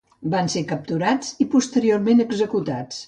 [0.35, 2.99] Van ser capturats i posteriorment executats.